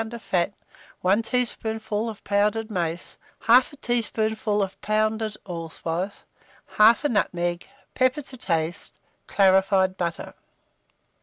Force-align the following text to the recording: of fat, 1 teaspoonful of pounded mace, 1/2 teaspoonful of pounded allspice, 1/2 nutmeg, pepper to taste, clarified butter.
of 0.13 0.19
fat, 0.23 0.51
1 1.01 1.21
teaspoonful 1.21 2.09
of 2.09 2.23
pounded 2.23 2.71
mace, 2.71 3.19
1/2 3.43 3.79
teaspoonful 3.81 4.63
of 4.63 4.81
pounded 4.81 5.37
allspice, 5.45 6.23
1/2 6.79 7.07
nutmeg, 7.11 7.67
pepper 7.93 8.23
to 8.23 8.35
taste, 8.35 8.99
clarified 9.27 9.97
butter. 9.97 10.33